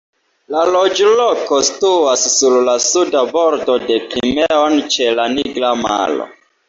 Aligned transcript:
La 0.53 0.61
loĝloko 0.75 1.59
situas 1.67 2.23
sur 2.37 2.55
la 2.69 2.75
Suda 2.85 3.23
Bordo 3.35 3.77
de 3.85 3.99
Krimeo 4.15 4.67
ĉe 4.97 5.11
la 5.21 5.27
Nigra 5.37 5.71
maro. 5.85 6.27